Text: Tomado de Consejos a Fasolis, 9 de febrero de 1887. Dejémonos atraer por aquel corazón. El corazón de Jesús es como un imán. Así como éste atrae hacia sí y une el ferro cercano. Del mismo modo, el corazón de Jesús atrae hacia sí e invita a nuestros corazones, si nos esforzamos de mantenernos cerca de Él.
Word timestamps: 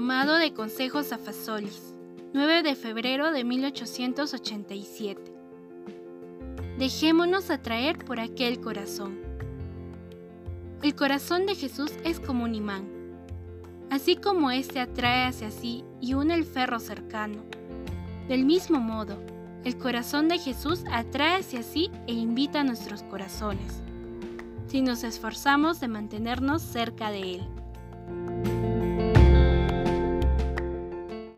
Tomado 0.00 0.36
de 0.36 0.54
Consejos 0.54 1.12
a 1.12 1.18
Fasolis, 1.18 1.94
9 2.32 2.62
de 2.62 2.74
febrero 2.74 3.32
de 3.32 3.44
1887. 3.44 5.20
Dejémonos 6.78 7.50
atraer 7.50 7.98
por 7.98 8.18
aquel 8.18 8.62
corazón. 8.62 9.18
El 10.82 10.94
corazón 10.94 11.44
de 11.44 11.54
Jesús 11.54 11.92
es 12.02 12.18
como 12.18 12.44
un 12.44 12.54
imán. 12.54 12.88
Así 13.90 14.16
como 14.16 14.50
éste 14.50 14.80
atrae 14.80 15.26
hacia 15.26 15.50
sí 15.50 15.84
y 16.00 16.14
une 16.14 16.32
el 16.32 16.46
ferro 16.46 16.80
cercano. 16.80 17.42
Del 18.26 18.46
mismo 18.46 18.80
modo, 18.80 19.22
el 19.64 19.76
corazón 19.76 20.28
de 20.28 20.38
Jesús 20.38 20.82
atrae 20.90 21.40
hacia 21.40 21.62
sí 21.62 21.90
e 22.06 22.14
invita 22.14 22.60
a 22.60 22.64
nuestros 22.64 23.02
corazones, 23.02 23.82
si 24.66 24.80
nos 24.80 25.04
esforzamos 25.04 25.78
de 25.78 25.88
mantenernos 25.88 26.62
cerca 26.62 27.10
de 27.10 27.34
Él. 27.34 28.59